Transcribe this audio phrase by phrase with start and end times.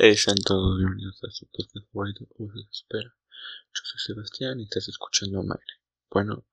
[0.00, 2.24] Hey, sean todos bienvenidos a su podcast favorito,
[2.70, 3.12] espera.
[3.74, 5.82] Yo soy Sebastián y estás escuchando Mayre.
[6.08, 6.44] Bueno,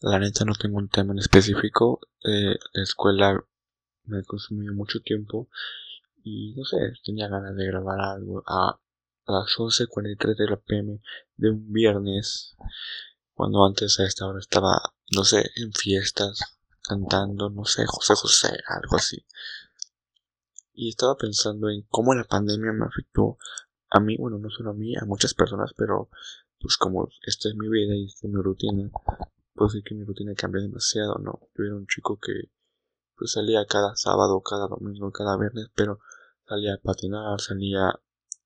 [0.00, 2.00] la neta no tengo un tema en específico.
[2.24, 3.44] Eh, la escuela
[4.04, 5.50] me consumió mucho tiempo
[6.24, 8.80] y no sé, tenía ganas de grabar algo a
[9.26, 11.02] las 11.43 de la pm
[11.36, 12.56] de un viernes,
[13.34, 14.80] cuando antes a esta hora estaba,
[15.14, 16.40] no sé, en fiestas,
[16.80, 19.26] cantando, no sé, José José, algo así
[20.78, 23.36] y estaba pensando en cómo la pandemia me afectó
[23.90, 26.08] a mí, bueno, no solo a mí, a muchas personas, pero
[26.60, 28.88] pues como esta es mi vida y esta es mi rutina,
[29.54, 31.40] puedo decir que mi rutina cambió demasiado, ¿no?
[31.56, 32.52] Yo era un chico que
[33.16, 35.98] pues salía cada sábado, cada domingo, cada viernes, pero
[36.46, 37.88] salía a patinar, salía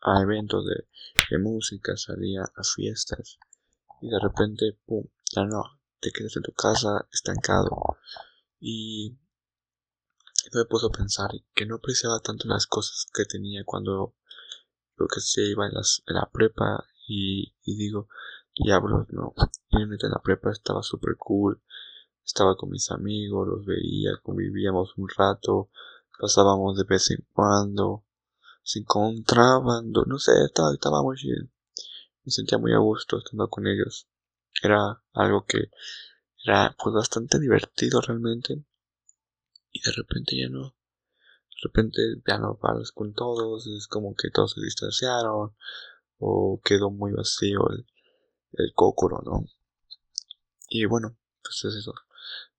[0.00, 0.88] a eventos de,
[1.30, 3.38] de música, salía a fiestas
[4.00, 5.62] y de repente, pum, ya no,
[6.00, 7.98] te quedas en tu casa estancado
[8.58, 9.18] y
[10.52, 14.14] me puso a pensar que no apreciaba tanto las cosas que tenía cuando
[14.96, 18.08] lo que se iba en, las, la prepa y, y digo,
[18.54, 19.34] diablos, no.
[19.70, 21.60] Y en la prepa estaba súper cool,
[22.24, 25.70] estaba con mis amigos, los veía, convivíamos un rato,
[26.18, 28.04] pasábamos de vez en cuando,
[28.62, 31.52] se encontraban, no sé, estaba, estaba muy bien.
[32.22, 34.08] Me sentía muy a gusto estando con ellos.
[34.62, 35.70] Era algo que
[36.44, 38.64] era pues bastante divertido realmente
[39.74, 40.74] y de repente ya no.
[41.50, 45.54] De repente ya no hablas con todos, es como que todos se distanciaron
[46.18, 47.86] o quedó muy vacío el,
[48.52, 49.44] el cócoro, ¿no?
[50.68, 51.92] Y bueno, pues es eso.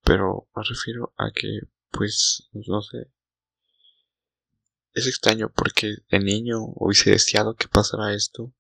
[0.04, 3.10] Pero me refiero a que, pues, no sé.
[4.94, 8.54] Es extraño porque de niño hubiese deseado que pasara esto.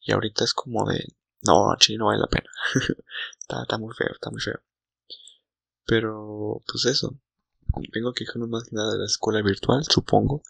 [0.00, 1.04] Y ahorita es como de,
[1.42, 2.50] no, chile no vale la pena.
[3.40, 4.60] está, está muy feo, está muy feo.
[5.84, 7.20] Pero, pues eso
[7.92, 10.42] vengo a quejarme más que nada de la escuela virtual, supongo,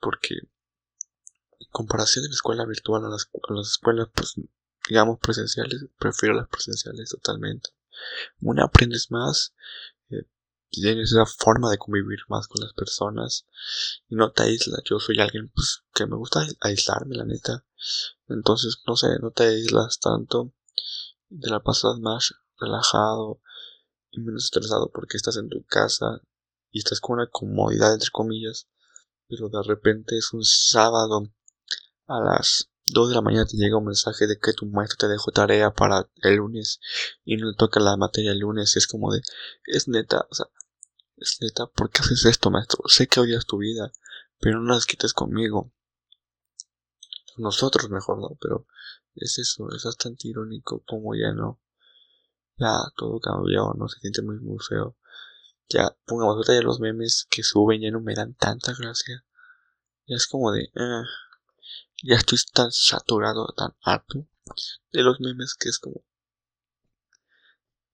[0.00, 3.28] porque en comparación de la escuela virtual a las,
[3.62, 4.34] escuelas, pues,
[4.88, 7.70] digamos, presenciales, prefiero las presenciales totalmente.
[8.40, 9.54] Una aprendes más,
[10.10, 10.24] eh,
[10.70, 13.46] tienes esa forma de convivir más con las personas
[14.08, 14.82] y no te aíslas.
[14.84, 17.64] Yo soy alguien pues, que me gusta aislarme, la neta.
[18.28, 20.52] Entonces, no sé, no te aíslas tanto,
[21.28, 23.40] te la pasas más relajado,
[24.10, 26.22] y menos estresado porque estás en tu casa
[26.70, 28.68] y estás con una comodidad entre comillas,
[29.28, 31.30] pero de repente es un sábado
[32.06, 35.08] a las 2 de la mañana te llega un mensaje de que tu maestro te
[35.08, 36.80] dejó tarea para el lunes
[37.24, 39.20] y no le toca la materia el lunes y es como de
[39.64, 40.46] es neta, o sea,
[41.16, 42.82] es neta, ¿por qué haces esto, maestro?
[42.86, 43.92] Sé que odias tu vida,
[44.40, 45.72] pero no las quites conmigo.
[47.36, 48.36] Nosotros mejor, ¿no?
[48.40, 48.66] Pero
[49.14, 51.60] es eso, es bastante irónico como ya no
[52.58, 54.96] ya todo cambió, no se siente muy, muy feo.
[55.68, 59.24] Ya, pongamos ahorita ya los memes que suben ya no me dan tanta gracia.
[60.06, 61.04] Ya es como de, ah,
[62.02, 64.26] ya estoy tan saturado, tan harto
[64.92, 66.02] de los memes que es como,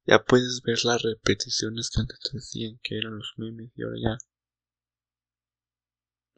[0.07, 3.97] ya puedes ver las repeticiones que antes te decían que eran los memes y ahora
[4.03, 4.19] ya,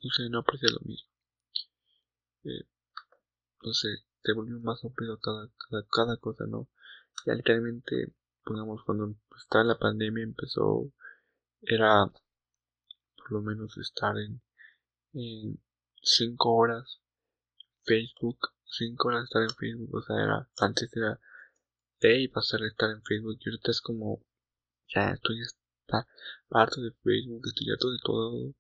[0.03, 1.08] no sé, no aprecia lo mismo.
[2.44, 2.66] Eh,
[3.62, 3.88] no sé,
[4.22, 6.69] te volvió más aburrido cada, cada, cada cosa, ¿no?
[7.25, 8.12] Ya literalmente,
[8.44, 10.93] pongamos, cuando estaba la pandemia empezó,
[11.62, 12.06] era
[13.16, 14.41] por lo menos estar en,
[15.15, 15.60] en
[16.03, 17.00] cinco horas
[17.84, 21.21] Facebook, cinco horas estar en Facebook, o sea, era, antes era
[22.00, 24.22] de pasar a estar en Facebook y ahorita es como,
[24.88, 26.06] ya estoy está
[26.50, 28.55] harto de Facebook, estoy harto de todo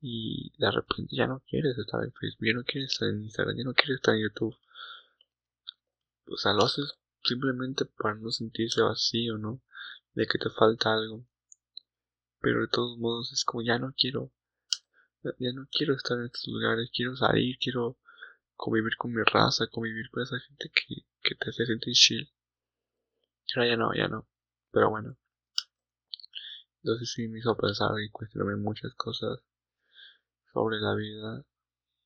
[0.00, 3.56] y de repente ya no quieres estar en Facebook, ya no quieres estar en Instagram,
[3.56, 4.56] ya no quieres estar en YouTube.
[6.26, 6.94] O sea, lo haces
[7.24, 9.62] simplemente para no sentirse vacío, ¿no?
[10.14, 11.26] De que te falta algo.
[12.40, 14.32] Pero de todos modos es como ya no quiero,
[15.22, 17.98] ya no quiero estar en estos lugares, quiero salir, quiero
[18.56, 22.32] convivir con mi raza, convivir con esa gente que, que te hace sentir chill.
[23.46, 24.28] Y ahora ya no, ya no.
[24.72, 25.16] Pero bueno.
[26.82, 29.40] Entonces sí me hizo pensar y cuestionarme muchas cosas
[30.52, 31.44] sobre la vida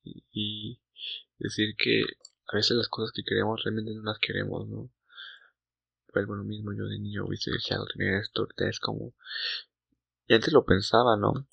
[0.03, 0.81] y
[1.39, 2.03] decir que
[2.47, 4.89] a veces las cosas que queremos realmente no las queremos, ¿no?
[6.15, 9.13] Vuelvo lo mismo, yo de niño hubiese deseado tener esto, es como...
[10.27, 11.47] Y antes lo pensaba, ¿no?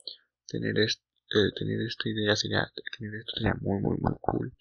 [0.47, 4.56] Tener, este, tener esta idea sería, tener esto sería muy, muy, muy cool.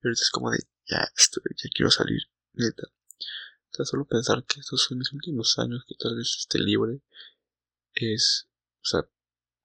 [0.00, 2.22] Pero es como de, ya, estoy, ya quiero salir,
[2.52, 2.86] neta.
[2.86, 7.02] O sea, solo pensar que estos son mis últimos años, que tal vez esté libre,
[7.94, 8.48] es,
[8.82, 9.00] o sea,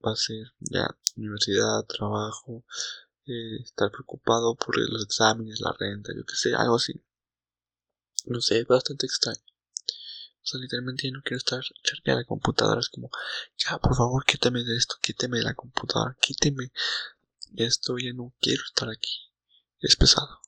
[0.06, 2.66] va a ser ya universidad, trabajo,
[3.26, 6.94] eh, estar preocupado por los exámenes, la renta, yo que sé, algo así.
[8.26, 9.53] No sé, es bastante extraño.
[10.44, 12.82] O sea, literalmente ya no quiero estar cerca de la computadora.
[12.82, 13.10] Es como,
[13.58, 16.72] ya, por favor, quíteme de esto, quíteme de la computadora, quíteme
[17.56, 19.32] esto ya no quiero estar aquí.
[19.80, 20.42] Es pesado.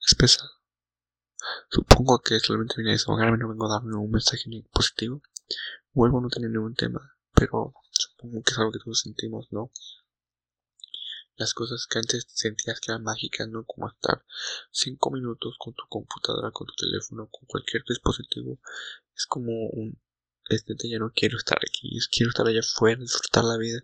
[0.00, 0.50] Es pesado.
[1.70, 5.20] Supongo que solamente vine a desahogarme, no vengo a dar ningún mensaje positivo.
[5.92, 9.70] Vuelvo a no tener ningún tema, pero supongo que es algo que todos sentimos, ¿no?
[11.36, 13.64] Las cosas que antes sentías que eran mágicas, ¿no?
[13.64, 14.24] Como estar
[14.70, 18.58] cinco minutos con tu computadora, con tu teléfono, con cualquier dispositivo.
[19.14, 20.00] Es como un...
[20.48, 23.80] Este ya no quiero estar aquí, quiero estar allá afuera, disfrutar la vida.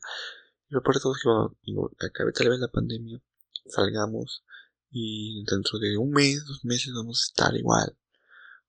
[0.68, 3.20] Y de todo que cuando acabe tal vez la pandemia,
[3.66, 4.44] salgamos
[4.90, 7.96] y dentro de un mes, dos meses vamos a estar igual.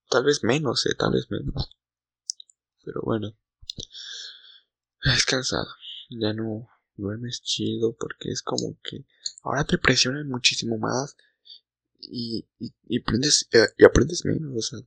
[0.10, 1.70] Tal vez menos, eh, tal vez menos.
[2.84, 3.36] Pero bueno,
[5.04, 5.68] es cansado.
[6.10, 9.06] Ya no duermes chido porque es como que
[9.44, 11.16] ahora te presionan muchísimo más
[12.00, 14.52] y, y, aprendes, eh, y aprendes menos.
[14.56, 14.80] O sea,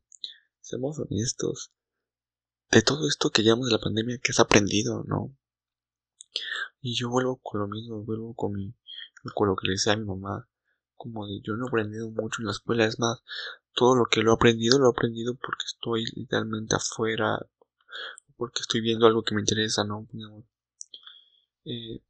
[0.60, 1.72] seamos honestos.
[2.70, 5.36] De todo esto que llevamos de la pandemia, que has aprendido, ¿no?
[6.80, 8.74] Y yo vuelvo con lo mismo, vuelvo con mi,
[9.34, 10.48] con lo que le decía a mi mamá
[10.96, 13.22] como de yo no he aprendido mucho en la escuela, es más,
[13.74, 17.38] todo lo que lo he aprendido lo he aprendido porque estoy literalmente afuera,
[18.36, 20.06] porque estoy viendo algo que me interesa, ¿no?
[21.66, 22.00] Eh,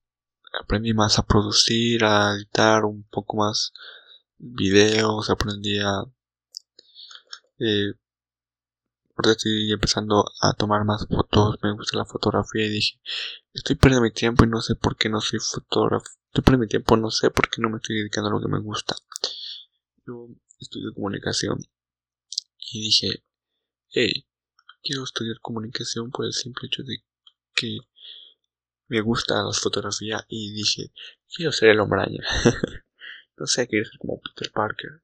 [0.61, 3.73] aprendí más a producir, a editar un poco más
[4.39, 6.05] videos, aprendí a...
[7.59, 7.95] Eh,
[9.25, 13.01] estoy empezando a tomar más fotos, me gusta la fotografía y dije,
[13.55, 16.07] estoy perdiendo mi tiempo y no sé por qué no soy fotógrafo
[16.37, 18.61] Estoy mi tiempo, no sé por qué no me estoy dedicando a lo que me
[18.61, 18.95] gusta.
[20.07, 20.29] Yo
[20.61, 21.59] estudio comunicación
[22.59, 23.25] y dije,
[23.89, 24.29] hey,
[24.83, 26.99] quiero estudiar comunicación por el simple hecho de
[27.55, 27.79] que
[28.89, 30.93] me gusta la fotografía y dije,
[31.35, 32.03] quiero ser el hombre
[33.37, 35.03] no sé, quiero ser como Peter Parker.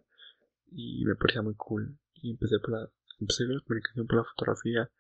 [0.71, 1.99] Y me parecía muy cool.
[2.15, 2.89] Y empecé por la,
[3.21, 4.91] empecé la comunicación por la fotografía.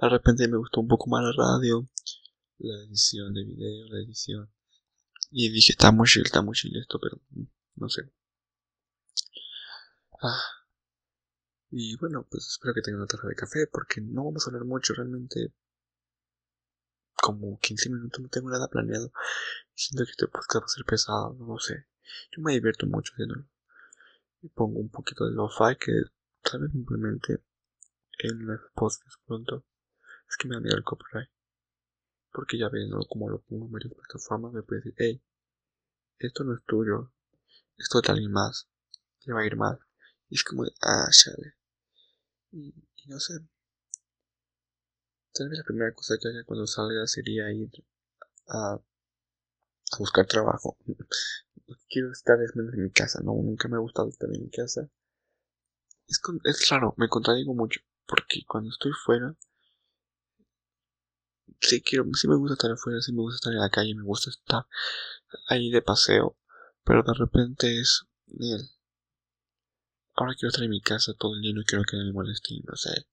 [0.00, 1.88] De repente me gustó un poco más la radio,
[2.58, 4.50] la edición de video, la edición
[5.32, 7.18] y dije, está muy chill, está muy chill esto, pero
[7.76, 8.02] no sé.
[10.22, 10.42] Ah.
[11.70, 14.66] Y bueno, pues espero que tengan una taza de café, porque no vamos a hablar
[14.66, 15.54] mucho, realmente.
[17.22, 19.12] Como 15 minutos, no tengo nada planeado.
[19.76, 21.86] Siento que este podcast va a ser pesado, no lo sé.
[22.32, 23.46] Yo me divierto mucho haciéndolo.
[24.40, 25.92] Y pongo un poquito de lo-fi que
[26.42, 27.44] tal vez implemente
[28.18, 29.64] en el podcast pronto.
[30.28, 31.30] Es que me da miedo el copyright.
[32.32, 35.22] Porque ya ven, como lo pongo en varias plataformas, me puede decir, hey,
[36.18, 37.12] esto no es tuyo,
[37.76, 38.68] esto es de alguien más,
[39.20, 39.78] te va a ir mal.
[40.28, 41.54] Y es como de, ah, chale.
[42.50, 42.74] Y,
[43.06, 43.34] no sé.
[45.34, 47.70] Tal vez la primera cosa que haga cuando salga sería ir
[48.48, 48.78] a,
[49.98, 50.76] buscar trabajo.
[51.88, 54.50] Quiero estar es menos en mi casa, no, nunca me ha gustado estar en mi
[54.50, 54.88] casa.
[56.06, 59.34] Es, es raro, me contradigo mucho, porque cuando estoy fuera,
[61.60, 64.04] sí quiero, sí me gusta estar afuera, sí me gusta estar en la calle, me
[64.04, 64.66] gusta estar
[65.48, 66.36] ahí de paseo,
[66.84, 68.04] pero de repente es.
[70.14, 72.76] Ahora quiero estar en mi casa todo el día, no quiero que me moleste, no
[72.76, 73.06] sé,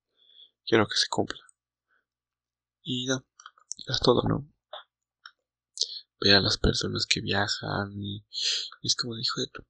[0.66, 1.49] quiero que se cumpla.
[2.92, 3.24] Y ya,
[3.86, 4.52] es todo, ¿no?
[6.20, 8.26] Ver a las personas que viajan y,
[8.82, 9.64] es como dijo tú.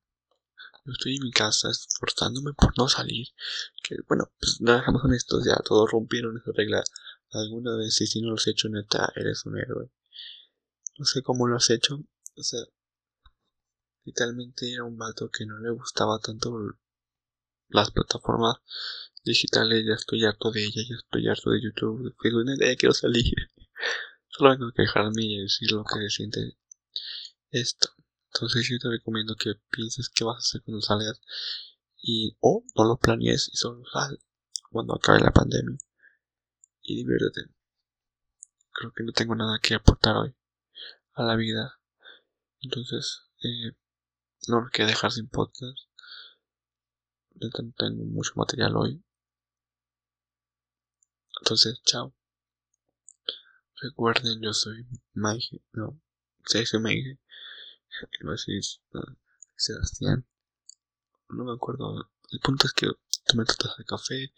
[0.85, 3.27] Yo estoy en mi casa esforzándome por no salir.
[3.83, 6.81] Que bueno, pues dejamos honestos, ya todos rompieron esa regla
[7.31, 9.91] alguna vez y si no lo has hecho neta eres un héroe.
[10.97, 11.99] No sé cómo lo has hecho.
[12.37, 12.61] O sea,
[14.05, 16.57] literalmente era un vato que no le gustaba tanto
[17.67, 18.61] las plataformas
[19.23, 19.85] digitales.
[19.87, 23.33] Ya estoy harto de ella, ya estoy harto de YouTube, de Facebook, ya quiero salir.
[24.29, 26.57] Solo vengo a quejarme y decir lo que se siente
[27.51, 27.89] esto.
[28.33, 31.19] Entonces yo te recomiendo que pienses qué vas a hacer cuando salgas
[32.01, 34.19] y o no lo planees y solo sal
[34.71, 35.77] cuando acabe la pandemia
[36.81, 37.51] y diviértete.
[38.71, 40.35] Creo que no tengo nada que aportar hoy
[41.13, 41.79] a la vida.
[42.61, 43.75] Entonces, eh,
[44.47, 45.77] no lo quiero dejar sin podcast.
[47.39, 49.03] Tengo mucho material hoy.
[51.39, 52.13] Entonces, chao.
[53.81, 55.61] Recuerden, yo soy Mike.
[55.73, 55.99] No,
[56.45, 57.19] soy Mike.
[59.55, 60.25] Sebastián.
[61.29, 62.11] No me acuerdo.
[62.31, 62.87] El punto es que
[63.25, 64.33] tomé tu taza de café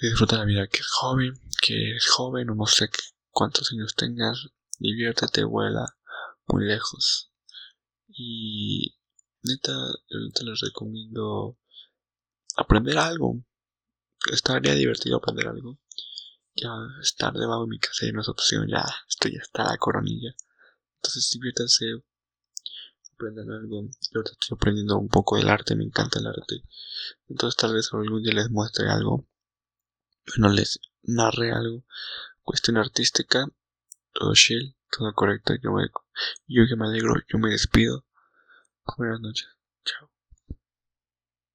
[0.00, 2.88] disfruta la vida que es joven, que eres joven o no sé
[3.30, 5.96] cuántos años tengas, diviértete, vuela
[6.46, 7.30] muy lejos.
[8.08, 8.96] Y
[9.42, 9.72] neta,
[10.08, 11.58] les recomiendo
[12.56, 13.42] aprender algo.
[14.32, 15.78] Estaría divertido aprender algo.
[16.54, 16.70] Ya
[17.02, 20.34] estar debajo de mi casa ya no es opción, ya estoy ya está la coronilla.
[20.96, 21.84] Entonces diviértanse,
[23.12, 23.88] aprendan algo.
[24.12, 26.62] Yo estoy aprendiendo un poco del arte, me encanta el arte.
[27.28, 29.26] Entonces tal vez algún día les muestre algo
[30.38, 31.84] no les narre algo,
[32.42, 33.46] cuestión artística,
[34.12, 35.54] todo chill, todo correcto.
[35.62, 35.88] Yo, me,
[36.46, 38.04] yo que me alegro, yo me despido.
[38.96, 39.55] Buenas noches.